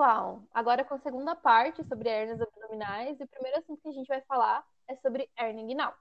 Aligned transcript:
pessoal! 0.00 0.42
Agora 0.54 0.82
com 0.82 0.94
a 0.94 0.98
segunda 0.98 1.36
parte 1.36 1.84
sobre 1.84 2.08
hernias 2.08 2.40
abdominais, 2.40 3.20
e 3.20 3.22
o 3.22 3.28
primeiro 3.28 3.58
assunto 3.58 3.82
que 3.82 3.88
a 3.90 3.92
gente 3.92 4.08
vai 4.08 4.22
falar 4.22 4.64
é 4.88 4.96
sobre 4.96 5.28
hernia 5.36 5.62
inguinal. 5.62 5.94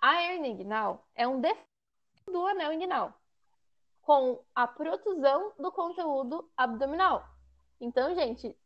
A 0.00 0.22
hernia 0.22 0.50
inguinal 0.50 1.06
é 1.14 1.28
um 1.28 1.42
defeito 1.42 1.68
do 2.26 2.46
anel 2.46 2.72
inguinal, 2.72 3.12
com 4.00 4.42
a 4.54 4.66
protusão 4.66 5.52
do 5.58 5.70
conteúdo 5.70 6.50
abdominal. 6.56 7.28
Então, 7.78 8.14
gente, 8.14 8.56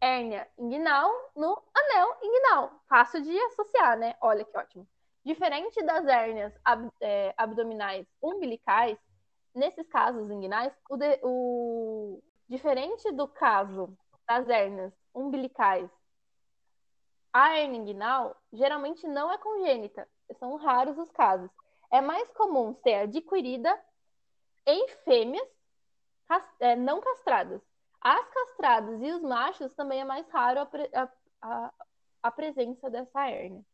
hérnia 0.00 0.48
inguinal 0.56 1.10
no 1.34 1.60
anel 1.74 2.16
inguinal. 2.22 2.80
Fácil 2.88 3.22
de 3.22 3.36
associar, 3.36 3.98
né? 3.98 4.14
Olha 4.20 4.44
que 4.44 4.56
ótimo. 4.56 4.86
Diferente 5.24 5.82
das 5.82 6.06
hérnias 6.06 6.56
ab 6.64 6.88
é, 7.00 7.34
abdominais 7.36 8.06
umbilicais, 8.22 8.96
nesses 9.54 9.86
casos 9.88 10.30
inguinais, 10.30 10.72
o, 10.88 10.96
de, 10.96 11.20
o, 11.22 12.22
diferente 12.48 13.10
do 13.12 13.26
caso 13.28 13.96
das 14.26 14.48
hérnias 14.48 14.92
umbilicais, 15.14 15.90
a 17.32 17.58
hérnia 17.58 17.80
inguinal 17.80 18.36
geralmente 18.52 19.06
não 19.06 19.30
é 19.30 19.38
congênita, 19.38 20.08
são 20.38 20.56
raros 20.56 20.98
os 20.98 21.10
casos. 21.10 21.50
É 21.90 22.00
mais 22.00 22.30
comum 22.32 22.74
ser 22.82 22.94
adquirida 22.94 23.78
em 24.66 24.88
fêmeas 25.04 25.48
é, 26.60 26.76
não 26.76 27.00
castradas. 27.00 27.60
As 28.00 28.28
castradas 28.28 29.00
e 29.02 29.10
os 29.12 29.22
machos 29.22 29.72
também 29.74 30.00
é 30.00 30.04
mais 30.04 30.28
raro 30.28 30.60
a, 30.60 31.08
a, 31.42 31.72
a 32.22 32.30
presença 32.30 32.90
dessa 32.90 33.28
hérnia 33.28 33.64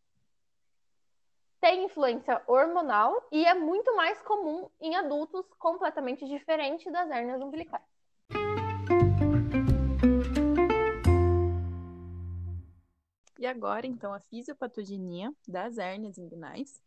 tem 1.65 1.87
influência 1.87 2.43
hormonal 2.47 3.27
e 3.33 3.43
é 3.43 3.55
muito 3.55 3.97
mais 3.97 4.20
comum 4.20 4.69
em 4.79 4.97
adultos 4.97 5.47
completamente 5.59 6.29
diferente 6.29 6.91
das 6.91 7.11
hérnias 7.11 7.41
umbilicais. 7.41 7.83
E 13.39 13.47
agora, 13.47 13.87
então, 13.87 14.12
a 14.12 14.20
fisiopatogenia 14.20 15.33
das 15.48 15.79
hérnias 15.79 16.19
inguinais. 16.19 16.83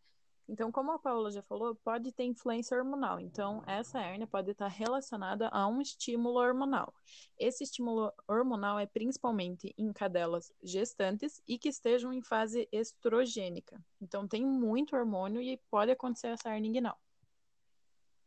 Então, 0.48 0.72
como 0.72 0.92
a 0.92 0.98
Paula 0.98 1.30
já 1.30 1.42
falou, 1.42 1.74
pode 1.74 2.10
ter 2.10 2.24
influência 2.24 2.74
hormonal. 2.76 3.20
Então, 3.20 3.62
essa 3.66 4.00
hérnia 4.00 4.26
pode 4.26 4.50
estar 4.50 4.68
relacionada 4.68 5.48
a 5.48 5.68
um 5.68 5.80
estímulo 5.82 6.38
hormonal. 6.38 6.94
Esse 7.38 7.64
estímulo 7.64 8.10
hormonal 8.26 8.78
é 8.78 8.86
principalmente 8.86 9.74
em 9.76 9.92
cadelas 9.92 10.50
gestantes 10.62 11.42
e 11.46 11.58
que 11.58 11.68
estejam 11.68 12.14
em 12.14 12.22
fase 12.22 12.66
estrogênica. 12.72 13.78
Então, 14.00 14.26
tem 14.26 14.44
muito 14.46 14.96
hormônio 14.96 15.42
e 15.42 15.58
pode 15.70 15.90
acontecer 15.90 16.28
essa 16.28 16.48
hérnia 16.48 16.70
inguinal. 16.70 16.98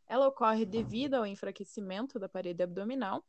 Ela 0.06 0.28
ocorre 0.28 0.64
devido 0.64 1.14
ao 1.14 1.26
enfraquecimento 1.26 2.20
da 2.20 2.28
parede 2.28 2.62
abdominal 2.62 3.24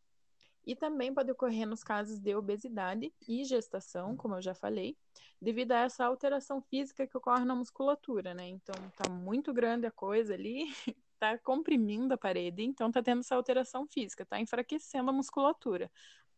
e 0.66 0.76
também 0.76 1.14
pode 1.14 1.32
ocorrer 1.32 1.68
nos 1.68 1.84
casos 1.84 2.20
de 2.20 2.36
obesidade 2.36 3.14
e 3.28 3.44
gestação, 3.44 4.16
como 4.16 4.36
eu 4.36 4.42
já 4.42 4.54
falei, 4.54 4.98
devido 5.42 5.74
a 5.74 5.80
essa 5.80 6.06
alteração 6.06 6.62
física 6.62 7.06
que 7.06 7.18
ocorre 7.18 7.46
na 7.46 7.56
musculatura, 7.56 8.34
né? 8.34 8.48
Então 8.48 8.76
tá 8.96 9.10
muito 9.10 9.54
grande 9.54 9.86
a 9.86 9.92
coisa 9.92 10.34
ali, 10.34 10.66
tá 11.20 11.38
comprimindo 11.38 12.14
a 12.14 12.18
parede, 12.18 12.64
então 12.64 12.92
tá 12.92 13.02
tendo 13.02 13.20
essa 13.20 13.36
alteração 13.36 13.86
física, 13.88 14.26
tá 14.26 14.40
enfraquecendo 14.40 15.10
a 15.10 15.14
musculatura, 15.14 15.92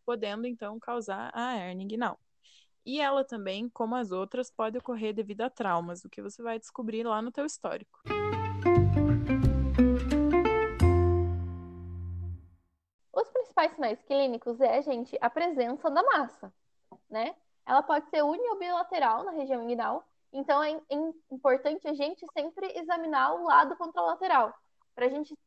podendo 0.06 0.48
então 0.48 0.80
causar 0.80 1.32
a 1.34 1.56
hernia 1.56 1.84
inguinal. 1.84 2.20
E 2.86 3.00
ela 3.02 3.24
também, 3.24 3.68
como 3.70 3.96
as 3.96 4.12
outras, 4.12 4.52
pode 4.52 4.78
ocorrer 4.78 5.14
devido 5.14 5.42
a 5.42 5.50
traumas, 5.50 6.06
o 6.06 6.10
que 6.10 6.22
você 6.22 6.44
vai 6.44 6.60
descobrir 6.60 7.04
lá 7.04 7.20
no 7.20 7.32
teu 7.32 7.46
histórico. 7.46 8.00
Principais 13.56 13.74
sinais 13.74 14.02
clínicos 14.04 14.60
é, 14.60 14.82
gente, 14.82 15.18
a 15.22 15.30
presença 15.30 15.90
da 15.90 16.04
massa, 16.04 16.54
né? 17.10 17.34
Ela 17.66 17.82
pode 17.82 18.08
ser 18.10 18.22
uni 18.22 18.48
ou 18.50 18.60
bilateral 18.60 19.24
na 19.24 19.32
região 19.32 19.64
inguinal, 19.64 20.04
então 20.32 20.62
é, 20.62 20.82
importante 21.32 21.88
a 21.88 21.94
gente 21.94 22.26
sempre 22.34 22.72
examinar 22.78 23.34
o 23.34 23.46
lado 23.46 23.76
contralateral, 23.78 24.54
para 24.94 25.06
a 25.06 25.10
gente 25.10 25.38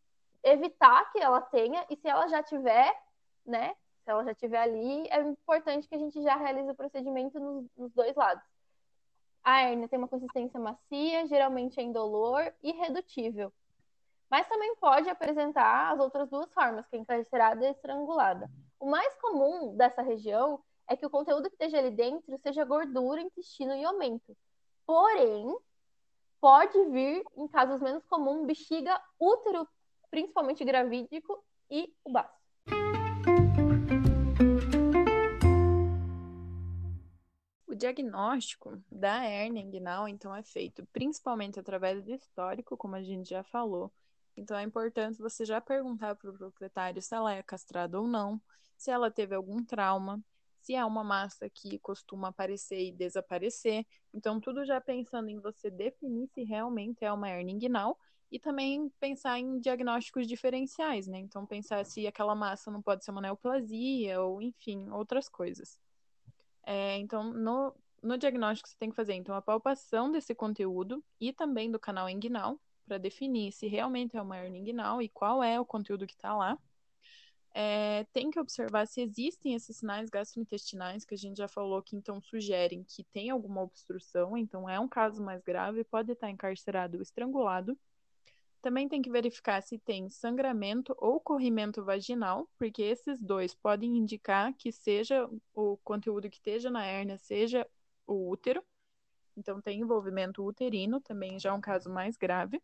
evitar 0.43 1.13
que 1.13 1.19
ela 1.19 1.43
tenha, 1.43 1.85
e 1.91 1.97
se 1.97 2.09
ela 2.09 2.27
já 2.29 2.43
tiver, 2.43 2.99
né? 3.45 3.75
Se 4.05 4.11
ela 4.11 4.25
já 4.25 4.35
tiver 4.35 4.59
ali, 4.59 5.07
é 5.11 5.21
importante 5.21 5.87
que 5.87 5.95
a 5.95 5.99
gente 5.99 6.21
já 6.23 6.35
realize 6.35 6.71
o 6.71 6.75
procedimento 6.75 7.39
nos, 7.39 7.67
nos 7.77 7.93
dois 7.93 8.17
lados. 8.17 8.43
A 9.45 9.63
hérnia 9.63 9.89
tem 9.89 9.99
uma 9.99 10.09
consistência 10.09 10.59
macia, 10.59 11.27
geralmente 11.27 11.79
é 11.79 11.83
indolor 11.83 12.53
e 12.63 12.73
redutível 12.73 13.53
mas 14.31 14.49
também 14.49 14.75
pode 14.77 15.09
apresentar 15.09 15.93
as 15.93 16.01
outras 16.01 16.29
duas 16.29 16.53
formas, 16.53 16.87
que 16.87 16.97
é 16.97 16.99
encarcerada 16.99 17.65
e 17.67 17.71
estrangulada. 17.71 18.51
O 18.79 18.91
mais 18.91 19.15
comum 19.17 19.77
dessa 19.77 20.03
região 20.03 20.63
é 20.87 20.97
que 20.97 21.07
o 21.07 21.11
conteúdo 21.11 21.49
que 21.49 21.55
esteja 21.55 21.79
ali 21.79 21.91
dentro 21.91 22.39
seja 22.39 22.65
gordura, 22.65 23.21
intestino 23.21 23.75
e 23.75 23.85
aumento. 23.85 24.37
Porém, 24.87 25.57
pode 26.41 26.83
vir, 26.91 27.25
em 27.37 27.49
casos 27.49 27.81
menos 27.81 28.05
comuns, 28.07 28.47
bexiga, 28.47 29.01
útero, 29.19 29.69
principalmente 30.11 30.65
gravídico, 30.65 31.43
e 31.71 31.93
o 32.05 32.11
baço. 32.11 32.39
O 37.67 37.75
diagnóstico 37.75 38.83
da 38.91 39.25
hernia 39.27 39.63
inguinal, 39.63 40.09
então, 40.09 40.35
é 40.35 40.43
feito 40.43 40.87
principalmente 40.93 41.61
através 41.61 42.03
do 42.03 42.13
histórico, 42.13 42.77
como 42.77 42.97
a 42.97 43.03
gente 43.03 43.29
já 43.29 43.43
falou, 43.43 43.93
então 44.39 44.57
é 44.57 44.63
importante 44.63 45.19
você 45.19 45.45
já 45.45 45.61
perguntar 45.61 46.15
para 46.17 46.31
o 46.31 46.35
proprietário 46.35 47.03
se 47.03 47.15
ela 47.15 47.35
é 47.35 47.43
castrada 47.43 48.01
ou 48.01 48.07
não, 48.07 48.41
se 48.77 48.91
ela 48.91 49.11
teve 49.11 49.35
algum 49.35 49.65
trauma, 49.65 50.23
se 50.61 50.75
é 50.75 50.85
uma 50.85 51.03
massa 51.03 51.49
que 51.49 51.79
costuma 51.79 52.29
aparecer 52.29 52.89
e 52.89 52.93
desaparecer. 52.93 53.87
Então, 54.13 54.41
tudo 54.41 54.65
já 54.65 54.81
pensando 54.81 55.29
em 55.29 55.41
você 55.41 55.71
definir 55.71 56.29
se 56.29 56.43
realmente 56.45 57.05
é 57.05 57.13
uma 57.13 57.29
hernia 57.29 57.55
inguinal 57.55 57.99
e 58.31 58.39
também 58.39 58.91
pensar 59.01 59.39
em 59.39 59.59
diagnósticos 59.59 60.27
diferenciais, 60.27 61.07
né? 61.07 61.19
Então, 61.19 61.47
pensar 61.47 61.85
se 61.87 62.07
aquela 62.07 62.35
massa 62.35 62.71
não 62.71 62.83
pode 62.83 63.05
ser 63.05 63.11
uma 63.11 63.21
neoplasia 63.21 64.21
ou, 64.21 64.43
enfim, 64.43 64.91
outras 64.91 65.29
coisas. 65.29 65.79
É, 66.67 66.99
então, 66.99 67.33
no, 67.33 67.75
no 68.03 68.19
diagnóstico, 68.19 68.69
você 68.69 68.77
tem 68.79 68.91
que 68.91 68.97
fazer 68.97 69.15
então 69.15 69.35
a 69.35 69.41
palpação 69.41 70.13
desse 70.13 70.35
conteúdo 70.35 71.03
e 71.19 71.33
também 71.33 71.71
do 71.71 71.79
canal 71.79 72.09
inguinal, 72.09 72.61
para 72.89 72.99
definir 72.99 73.53
se 73.53 73.69
realmente 73.69 74.17
é 74.17 74.23
uma 74.23 74.39
hernia 74.39 74.61
inguinal 74.61 75.01
e 75.03 75.09
qual 75.09 75.43
é 75.43 75.61
o 75.61 75.65
conteúdo 75.65 76.07
que 76.07 76.15
está 76.15 76.35
lá. 76.35 76.59
É, 77.55 78.05
tem 78.13 78.31
que 78.31 78.39
observar 78.39 78.87
se 78.87 79.01
existem 79.01 79.55
esses 79.55 79.77
sinais 79.77 80.09
gastrointestinais 80.09 81.05
que 81.05 81.15
a 81.15 81.19
gente 81.19 81.39
já 81.39 81.49
falou 81.49 81.83
que 81.83 81.97
então 81.97 82.21
sugerem 82.21 82.85
que 82.85 83.05
tem 83.05 83.31
alguma 83.31 83.63
obstrução, 83.63 84.37
então 84.37 84.69
é 84.69 84.79
um 84.79 84.89
caso 84.89 85.23
mais 85.23 85.43
grave, 85.43 85.85
pode 85.85 86.13
estar 86.13 86.31
encarcerado 86.31 86.97
ou 86.97 87.03
estrangulado. 87.03 87.77
Também 88.61 88.89
tem 88.89 89.01
que 89.01 89.11
verificar 89.11 89.63
se 89.63 89.79
tem 89.79 90.11
sangramento 90.11 90.95
ou 90.99 91.21
corrimento 91.21 91.85
vaginal, 91.85 92.49
porque 92.59 92.83
esses 92.83 93.21
dois 93.21 93.55
podem 93.55 93.97
indicar 93.97 94.53
que 94.55 94.73
seja 94.73 95.29
o 95.55 95.77
conteúdo 95.79 96.29
que 96.29 96.37
esteja 96.37 96.69
na 96.71 96.85
hérnia, 96.85 97.19
seja 97.19 97.67
o 98.07 98.29
útero. 98.29 98.63
Então 99.37 99.61
tem 99.61 99.81
envolvimento 99.81 100.45
uterino, 100.45 101.01
também 101.01 101.39
já 101.39 101.51
é 101.51 101.53
um 101.53 101.61
caso 101.61 101.89
mais 101.89 102.17
grave. 102.17 102.61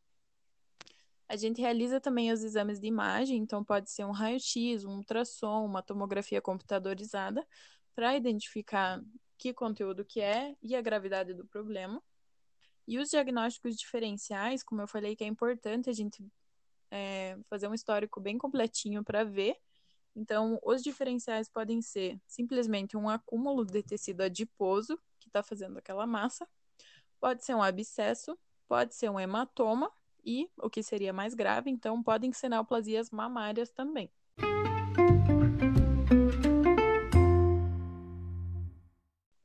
A 1.29 1.37
gente 1.37 1.61
realiza 1.61 2.01
também 2.01 2.31
os 2.33 2.43
exames 2.43 2.79
de 2.79 2.87
imagem, 2.87 3.39
então 3.39 3.65
pode 3.65 3.91
ser 3.91 4.05
um 4.05 4.11
raio-x, 4.11 4.85
um 4.85 4.97
ultrassom, 4.97 5.65
uma 5.65 5.83
tomografia 5.83 6.41
computadorizada, 6.41 7.47
para 7.95 8.15
identificar 8.15 9.03
que 9.39 9.55
conteúdo 9.55 10.05
que 10.05 10.21
é 10.21 10.55
e 10.63 10.77
a 10.77 10.83
gravidade 10.83 11.33
do 11.33 11.47
problema. 11.47 12.03
E 12.87 12.99
os 12.99 13.09
diagnósticos 13.09 13.77
diferenciais, 13.77 14.63
como 14.63 14.83
eu 14.83 14.89
falei, 14.89 15.17
que 15.17 15.25
é 15.25 15.27
importante 15.27 15.89
a 15.89 15.93
gente 15.93 16.23
é, 16.91 17.39
fazer 17.49 17.69
um 17.69 17.75
histórico 17.75 18.21
bem 18.21 18.37
completinho 18.37 19.03
para 19.03 19.25
ver. 19.25 19.57
Então, 20.15 20.61
os 20.63 20.83
diferenciais 20.83 21.49
podem 21.49 21.81
ser 21.81 22.21
simplesmente 22.27 22.97
um 22.97 23.09
acúmulo 23.09 23.65
de 23.65 23.83
tecido 23.83 24.21
adiposo 24.21 24.99
que 25.19 25.29
está 25.29 25.43
fazendo 25.43 25.79
aquela 25.79 26.07
massa, 26.07 26.47
pode 27.19 27.45
ser 27.45 27.55
um 27.55 27.63
abscesso, 27.63 28.39
pode 28.69 28.95
ser 28.95 29.09
um 29.09 29.19
hematoma 29.19 29.91
e, 30.25 30.49
o 30.59 30.71
que 30.71 30.83
seria 30.83 31.13
mais 31.13 31.35
grave, 31.35 31.71
então, 31.71 32.03
podem 32.03 32.33
ser 32.33 32.49
neoplasias 32.49 33.11
mamárias 33.11 33.71
também. 33.71 34.11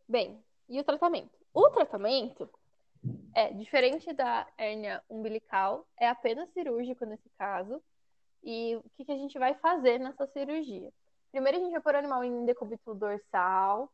Bem, 0.08 0.44
e 0.68 0.80
o 0.80 0.84
tratamento? 0.84 1.38
O 1.54 1.70
tratamento 1.70 2.50
é 3.36 3.54
diferente 3.54 4.12
da 4.14 4.48
hérnia 4.58 5.04
umbilical, 5.10 5.88
é 5.98 6.08
apenas 6.08 6.50
cirúrgico 6.52 7.06
nesse 7.06 7.30
caso. 7.38 7.82
E 8.44 8.76
o 8.78 8.84
que, 8.96 9.06
que 9.06 9.12
a 9.12 9.18
gente 9.18 9.38
vai 9.38 9.54
fazer 9.56 10.00
nessa 10.00 10.26
cirurgia? 10.28 10.92
Primeiro, 11.32 11.58
a 11.58 11.62
gente 11.62 11.72
vai 11.72 11.82
pôr 11.82 11.96
o 11.96 11.98
animal 11.98 12.24
em 12.24 12.46
decúbito 12.46 12.96
dorsal, 12.96 13.92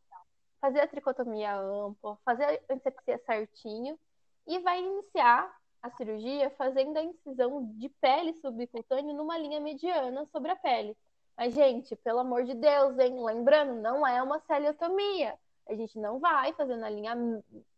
fazer 0.60 0.80
a 0.80 0.88
tricotomia 0.88 1.54
ampla, 1.56 2.16
fazer 2.24 2.44
a 2.44 2.72
antisepsia 2.72 3.20
certinho 3.26 3.98
e 4.46 4.58
vai 4.60 4.82
iniciar 4.82 5.54
a 5.82 5.90
cirurgia 5.90 6.50
fazendo 6.50 6.96
a 6.96 7.02
incisão 7.02 7.64
de 7.76 7.88
pele 7.88 8.32
subcutânea 8.34 9.14
numa 9.14 9.38
linha 9.38 9.60
mediana 9.60 10.26
sobre 10.26 10.50
a 10.50 10.56
pele. 10.56 10.96
Mas, 11.36 11.54
gente, 11.54 11.94
pelo 11.96 12.20
amor 12.20 12.44
de 12.44 12.54
Deus, 12.54 12.98
hein? 12.98 13.22
Lembrando, 13.22 13.74
não 13.74 14.06
é 14.06 14.22
uma 14.22 14.40
celiotomia. 14.40 15.38
A 15.68 15.74
gente 15.74 15.98
não 15.98 16.18
vai 16.18 16.52
fazer 16.54 16.76
na 16.76 16.88
linha, 16.88 17.14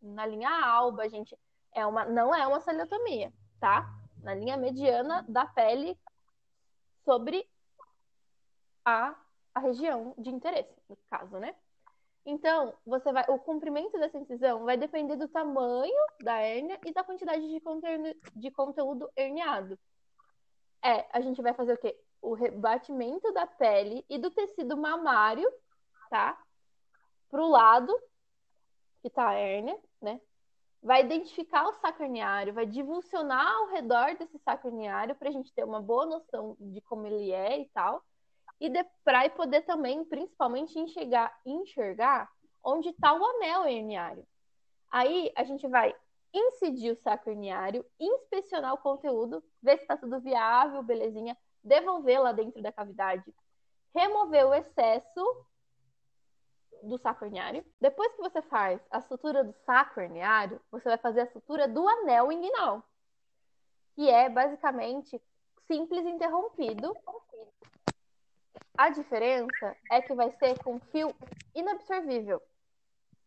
na 0.00 0.26
linha 0.26 0.48
alba, 0.48 1.02
a 1.02 1.08
gente 1.08 1.36
é 1.72 1.84
uma, 1.84 2.04
não 2.04 2.34
é 2.34 2.46
uma 2.46 2.60
celiotomia, 2.60 3.32
tá? 3.58 3.88
Na 4.22 4.34
linha 4.34 4.56
mediana 4.56 5.24
da 5.28 5.46
pele 5.46 5.98
sobre 7.04 7.48
a, 8.84 9.14
a 9.54 9.60
região 9.60 10.14
de 10.18 10.30
interesse, 10.30 10.74
no 10.88 10.96
caso, 11.10 11.38
né? 11.38 11.54
Então, 12.30 12.74
você 12.84 13.10
vai, 13.10 13.24
o 13.30 13.38
comprimento 13.38 13.98
dessa 13.98 14.18
incisão 14.18 14.62
vai 14.66 14.76
depender 14.76 15.16
do 15.16 15.26
tamanho 15.28 15.96
da 16.20 16.36
hérnia 16.36 16.78
e 16.84 16.92
da 16.92 17.02
quantidade 17.02 17.48
de 17.48 17.58
conteúdo, 17.58 18.14
de 18.36 18.50
conteúdo 18.50 19.10
herniado. 19.16 19.78
É, 20.84 21.06
a 21.10 21.22
gente 21.22 21.40
vai 21.40 21.54
fazer 21.54 21.72
o 21.72 21.78
quê? 21.78 21.98
O 22.20 22.34
rebatimento 22.34 23.32
da 23.32 23.46
pele 23.46 24.04
e 24.10 24.18
do 24.18 24.30
tecido 24.30 24.76
mamário, 24.76 25.50
tá? 26.10 26.38
Pro 27.30 27.48
lado 27.48 27.98
que 29.00 29.08
tá 29.08 29.28
a 29.28 29.32
hérnia, 29.32 29.78
né? 29.98 30.20
Vai 30.82 31.00
identificar 31.00 31.66
o 31.66 31.72
saco 31.80 32.02
herniário, 32.02 32.52
vai 32.52 32.66
divulsionar 32.66 33.50
ao 33.54 33.68
redor 33.68 34.16
desse 34.18 34.38
saco 34.40 34.68
herniário 34.68 35.14
para 35.14 35.30
a 35.30 35.32
gente 35.32 35.50
ter 35.54 35.64
uma 35.64 35.80
boa 35.80 36.04
noção 36.04 36.58
de 36.60 36.82
como 36.82 37.06
ele 37.06 37.32
é 37.32 37.58
e 37.58 37.70
tal 37.70 38.04
e 38.60 38.70
para 39.04 39.28
poder 39.30 39.62
também, 39.62 40.04
principalmente, 40.04 40.78
enxergar, 40.78 41.38
enxergar 41.46 42.30
onde 42.62 42.88
está 42.88 43.14
o 43.14 43.24
anel 43.24 43.66
herniário. 43.66 44.26
Aí 44.90 45.32
a 45.36 45.44
gente 45.44 45.66
vai 45.68 45.94
incidir 46.32 46.92
o 46.92 46.96
saco 46.96 47.30
herniário, 47.30 47.84
inspecionar 47.98 48.74
o 48.74 48.78
conteúdo, 48.78 49.42
ver 49.62 49.76
se 49.76 49.82
está 49.82 49.96
tudo 49.96 50.20
viável, 50.20 50.82
belezinha, 50.82 51.36
devolver 51.62 52.20
lá 52.20 52.32
dentro 52.32 52.60
da 52.60 52.72
cavidade, 52.72 53.34
remover 53.94 54.46
o 54.46 54.54
excesso 54.54 55.46
do 56.82 56.98
saco 56.98 57.24
herniário. 57.24 57.64
Depois 57.80 58.12
que 58.14 58.20
você 58.20 58.42
faz 58.42 58.80
a 58.90 59.00
sutura 59.00 59.42
do 59.42 59.52
saco 59.52 60.00
herniário, 60.00 60.60
você 60.70 60.88
vai 60.88 60.98
fazer 60.98 61.22
a 61.22 61.32
sutura 61.32 61.66
do 61.66 61.86
anel 61.88 62.30
inguinal, 62.30 62.82
que 63.94 64.08
é 64.08 64.28
basicamente 64.28 65.20
simples 65.66 66.06
interrompido 66.06 66.94
a 68.76 68.90
diferença 68.90 69.76
é 69.90 70.00
que 70.00 70.14
vai 70.14 70.30
ser 70.32 70.58
com 70.62 70.78
fio 70.78 71.14
inabsorvível. 71.54 72.40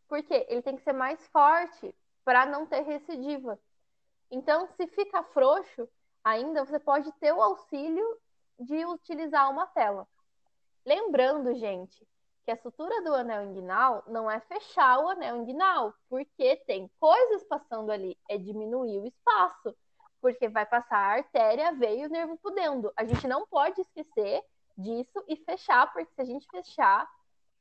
Porque 0.08 0.46
ele 0.50 0.62
tem 0.62 0.76
que 0.76 0.84
ser 0.84 0.94
mais 0.94 1.26
forte 1.28 1.94
para 2.24 2.46
não 2.46 2.66
ter 2.66 2.82
recidiva. 2.82 3.60
Então, 4.30 4.68
se 4.78 4.88
fica 4.88 5.24
frouxo, 5.24 5.88
ainda 6.24 6.66
você 6.66 6.80
pode 6.80 7.12
ter 7.14 7.34
o 7.34 7.42
auxílio 7.42 8.18
de 8.60 8.86
utilizar 8.86 9.50
uma 9.50 9.68
tela. 9.68 10.08
Lembrando, 10.86 11.54
gente, 11.56 12.08
que 12.46 12.52
a 12.52 12.58
sutura 12.58 13.02
do 13.02 13.14
anel 13.14 13.44
inguinal 13.44 14.04
não 14.08 14.30
é 14.30 14.40
fechar 14.40 15.00
o 15.00 15.10
anel 15.10 15.38
inguinal, 15.38 15.94
porque 16.10 16.56
tem 16.66 16.90
coisas 17.00 17.44
passando 17.44 17.92
ali, 17.92 18.18
é 18.30 18.38
diminuir 18.38 19.00
o 19.00 19.06
espaço, 19.06 19.76
porque 20.20 20.48
vai 20.48 20.66
passar 20.66 20.98
a 20.98 21.14
artéria, 21.14 21.72
e 21.72 22.06
o 22.06 22.10
nervo 22.10 22.38
pudendo. 22.38 22.92
A 22.96 23.04
gente 23.04 23.28
não 23.28 23.46
pode 23.48 23.82
esquecer 23.82 24.44
disso 24.82 25.24
e 25.28 25.36
fechar, 25.38 25.92
porque 25.92 26.14
se 26.14 26.22
a 26.22 26.26
gente 26.26 26.48
fechar, 26.50 27.04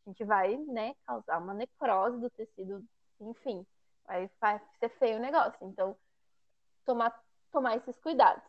a 0.06 0.10
gente 0.10 0.24
vai, 0.24 0.56
né, 0.56 0.94
causar 1.06 1.38
uma 1.38 1.54
necrose 1.54 2.18
do 2.18 2.30
tecido, 2.30 2.84
enfim, 3.20 3.66
vai, 4.04 4.30
vai 4.40 4.60
ser 4.78 4.88
feio 4.98 5.16
o 5.16 5.20
negócio. 5.20 5.58
Então, 5.62 5.96
tomar, 6.84 7.18
tomar 7.52 7.76
esses 7.76 7.98
cuidados. 8.00 8.42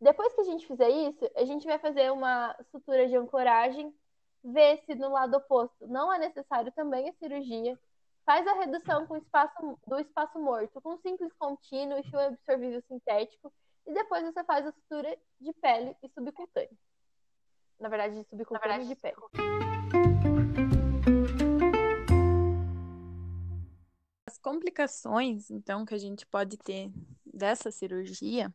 Depois 0.00 0.34
que 0.34 0.40
a 0.40 0.44
gente 0.44 0.66
fizer 0.66 0.88
isso, 0.88 1.30
a 1.36 1.44
gente 1.44 1.66
vai 1.66 1.78
fazer 1.78 2.10
uma 2.10 2.56
sutura 2.70 3.06
de 3.06 3.16
ancoragem, 3.16 3.94
ver 4.42 4.82
se 4.84 4.94
no 4.96 5.10
lado 5.10 5.36
oposto 5.36 5.86
não 5.86 6.12
é 6.12 6.18
necessário 6.18 6.72
também 6.72 7.08
a 7.08 7.12
cirurgia. 7.14 7.78
Faz 8.24 8.46
a 8.46 8.54
redução 8.54 9.06
com 9.06 9.16
espaço, 9.16 9.78
do 9.86 9.98
espaço 9.98 10.38
morto 10.38 10.80
com 10.80 10.96
simples 10.98 11.32
contínuo 11.34 11.98
e 11.98 12.02
fio 12.04 12.18
absorvível 12.18 12.82
sintético. 12.88 13.52
E 13.86 13.92
depois 13.92 14.24
você 14.24 14.42
faz 14.44 14.66
a 14.66 14.72
sutura 14.72 15.16
de 15.40 15.52
pele 15.54 15.96
e 16.02 16.08
subcutânea 16.08 16.70
na 17.82 17.88
verdade, 17.88 18.14
de 18.14 18.24
subcultura 18.28 18.78
de 18.84 18.94
pele. 18.94 19.16
As 24.26 24.38
complicações, 24.38 25.50
então, 25.50 25.84
que 25.84 25.94
a 25.94 25.98
gente 25.98 26.24
pode 26.24 26.56
ter 26.56 26.92
dessa 27.26 27.72
cirurgia, 27.72 28.54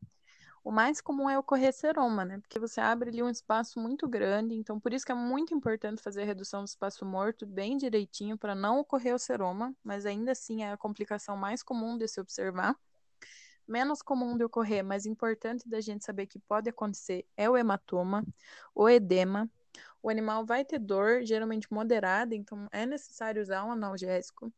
o 0.63 0.71
mais 0.71 1.01
comum 1.01 1.29
é 1.29 1.37
ocorrer 1.37 1.73
seroma, 1.73 2.25
né? 2.25 2.39
Porque 2.39 2.59
você 2.59 2.79
abre 2.81 3.09
ali 3.09 3.21
um 3.21 3.29
espaço 3.29 3.79
muito 3.79 4.07
grande, 4.07 4.55
então 4.55 4.79
por 4.79 4.93
isso 4.93 5.05
que 5.05 5.11
é 5.11 5.15
muito 5.15 5.53
importante 5.53 6.01
fazer 6.01 6.23
a 6.23 6.25
redução 6.25 6.63
do 6.63 6.67
espaço 6.67 7.05
morto 7.05 7.45
bem 7.45 7.77
direitinho 7.77 8.37
para 8.37 8.55
não 8.55 8.79
ocorrer 8.79 9.13
o 9.13 9.19
seroma, 9.19 9.75
mas 9.83 10.05
ainda 10.05 10.31
assim 10.31 10.63
é 10.63 10.71
a 10.71 10.77
complicação 10.77 11.37
mais 11.37 11.61
comum 11.63 11.97
de 11.97 12.07
se 12.07 12.19
observar 12.19 12.75
menos 13.67 14.01
comum 14.01 14.37
de 14.37 14.43
ocorrer, 14.43 14.83
mas 14.83 15.05
importante 15.05 15.67
da 15.67 15.81
gente 15.81 16.05
saber 16.05 16.27
que 16.27 16.39
pode 16.39 16.69
acontecer 16.69 17.25
é 17.35 17.49
o 17.49 17.57
hematoma, 17.57 18.25
o 18.73 18.89
edema. 18.89 19.49
O 20.01 20.09
animal 20.09 20.45
vai 20.45 20.63
ter 20.63 20.79
dor, 20.79 21.23
geralmente 21.23 21.71
moderada, 21.71 22.35
então 22.35 22.67
é 22.71 22.85
necessário 22.85 23.41
usar 23.41 23.65
um 23.65 23.71
analgésico. 23.71 24.51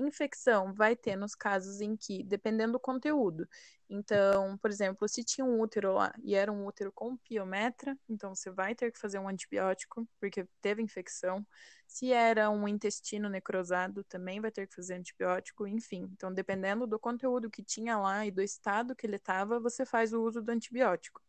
Infecção 0.00 0.72
vai 0.72 0.96
ter 0.96 1.14
nos 1.14 1.34
casos 1.34 1.80
em 1.80 1.94
que, 1.94 2.24
dependendo 2.24 2.72
do 2.72 2.80
conteúdo. 2.80 3.46
Então, 3.88 4.56
por 4.58 4.70
exemplo, 4.70 5.06
se 5.08 5.22
tinha 5.22 5.44
um 5.44 5.60
útero 5.60 5.92
lá 5.92 6.14
e 6.22 6.34
era 6.34 6.50
um 6.50 6.64
útero 6.64 6.90
com 6.92 7.16
piometra, 7.18 7.98
então 8.08 8.34
você 8.34 8.50
vai 8.50 8.74
ter 8.74 8.90
que 8.90 8.98
fazer 8.98 9.18
um 9.18 9.28
antibiótico, 9.28 10.08
porque 10.18 10.46
teve 10.62 10.80
infecção. 10.80 11.46
Se 11.86 12.12
era 12.12 12.48
um 12.50 12.66
intestino 12.66 13.28
necrosado, 13.28 14.02
também 14.04 14.40
vai 14.40 14.50
ter 14.50 14.66
que 14.66 14.74
fazer 14.74 14.94
antibiótico, 14.94 15.66
enfim. 15.66 16.08
Então, 16.12 16.32
dependendo 16.32 16.86
do 16.86 16.98
conteúdo 16.98 17.50
que 17.50 17.62
tinha 17.62 17.98
lá 17.98 18.24
e 18.24 18.30
do 18.30 18.40
estado 18.40 18.94
que 18.96 19.06
ele 19.06 19.16
estava, 19.16 19.60
você 19.60 19.84
faz 19.84 20.12
o 20.12 20.22
uso 20.22 20.40
do 20.40 20.50
antibiótico. 20.50 21.20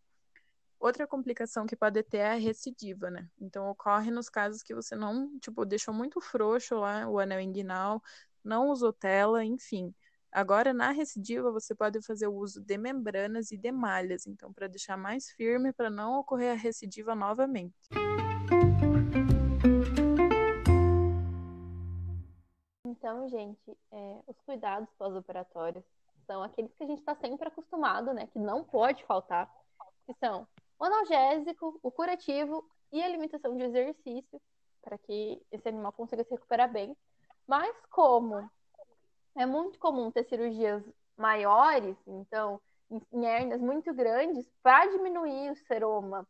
Outra 0.79 1.05
complicação 1.05 1.67
que 1.67 1.75
pode 1.75 2.01
ter 2.01 2.17
é 2.17 2.31
a 2.31 2.35
recidiva, 2.35 3.11
né? 3.11 3.29
Então, 3.39 3.69
ocorre 3.69 4.09
nos 4.09 4.29
casos 4.29 4.63
que 4.63 4.73
você 4.73 4.95
não, 4.95 5.37
tipo, 5.39 5.63
deixou 5.63 5.93
muito 5.93 6.19
frouxo 6.19 6.75
lá 6.75 7.07
o 7.07 7.19
anel 7.19 7.39
inguinal, 7.39 8.01
não 8.43 8.69
usou 8.69 8.91
tela, 8.93 9.43
enfim. 9.43 9.93
Agora, 10.31 10.73
na 10.73 10.91
recidiva, 10.91 11.51
você 11.51 11.75
pode 11.75 12.01
fazer 12.01 12.27
o 12.27 12.33
uso 12.33 12.61
de 12.61 12.77
membranas 12.77 13.51
e 13.51 13.57
de 13.57 13.71
malhas, 13.71 14.25
então, 14.25 14.53
para 14.53 14.67
deixar 14.67 14.95
mais 14.95 15.29
firme, 15.31 15.73
para 15.73 15.89
não 15.89 16.19
ocorrer 16.19 16.51
a 16.51 16.55
recidiva 16.55 17.13
novamente. 17.13 17.75
Então, 22.85 23.27
gente, 23.27 23.77
é, 23.91 24.19
os 24.27 24.39
cuidados 24.45 24.87
pós-operatórios 24.97 25.83
são 26.25 26.41
aqueles 26.43 26.73
que 26.75 26.83
a 26.83 26.87
gente 26.87 26.99
está 26.99 27.15
sempre 27.15 27.47
acostumado, 27.47 28.13
né? 28.13 28.27
Que 28.27 28.39
não 28.39 28.63
pode 28.63 29.03
faltar, 29.03 29.51
que 30.05 30.13
são 30.13 30.47
o 30.79 30.85
analgésico, 30.85 31.79
o 31.83 31.91
curativo 31.91 32.65
e 32.91 33.03
a 33.03 33.07
limitação 33.09 33.57
de 33.57 33.63
exercício, 33.63 34.41
para 34.81 34.97
que 34.97 35.41
esse 35.51 35.67
animal 35.67 35.91
consiga 35.91 36.23
se 36.23 36.31
recuperar 36.31 36.71
bem. 36.71 36.95
Mas 37.47 37.75
como 37.89 38.49
é 39.35 39.45
muito 39.45 39.79
comum 39.79 40.11
ter 40.11 40.23
cirurgias 40.25 40.83
maiores, 41.17 41.97
então 42.07 42.59
em 43.11 43.25
hérnias 43.25 43.61
muito 43.61 43.93
grandes, 43.93 44.49
para 44.61 44.87
diminuir 44.87 45.51
o 45.51 45.55
seroma 45.55 46.27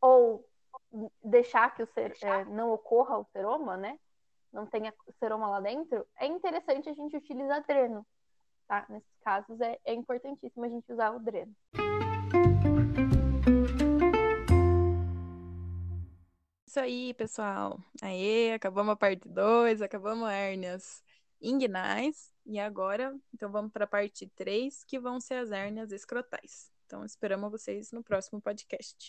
ou 0.00 0.46
deixar 1.24 1.74
que 1.74 1.82
o 1.82 1.86
ser, 1.86 2.16
é, 2.22 2.44
não 2.44 2.70
ocorra 2.70 3.18
o 3.18 3.26
seroma, 3.32 3.76
né? 3.76 3.98
Não 4.52 4.66
tenha 4.66 4.94
seroma 5.18 5.48
lá 5.48 5.60
dentro, 5.60 6.06
é 6.18 6.26
interessante 6.26 6.88
a 6.88 6.94
gente 6.94 7.16
utilizar 7.16 7.64
dreno, 7.66 8.06
tá? 8.68 8.86
Nesses 8.88 9.18
casos 9.22 9.60
é, 9.60 9.78
é 9.84 9.92
importantíssimo 9.92 10.64
a 10.64 10.68
gente 10.68 10.90
usar 10.92 11.10
o 11.10 11.18
dreno. 11.18 11.54
Isso 16.76 16.80
aí, 16.80 17.14
pessoal. 17.14 17.80
Aê, 18.02 18.52
acabamos 18.52 18.92
a 18.92 18.96
parte 18.96 19.26
2, 19.26 19.80
acabamos 19.80 20.28
hérnias 20.28 21.02
inguinais. 21.40 22.30
E 22.44 22.58
agora, 22.60 23.14
então 23.32 23.50
vamos 23.50 23.72
para 23.72 23.84
a 23.84 23.88
parte 23.88 24.30
3, 24.36 24.84
que 24.84 24.98
vão 24.98 25.18
ser 25.18 25.36
as 25.36 25.50
hérnias 25.50 25.90
escrotais. 25.90 26.70
Então, 26.84 27.02
esperamos 27.02 27.50
vocês 27.50 27.92
no 27.92 28.02
próximo 28.02 28.42
podcast. 28.42 29.08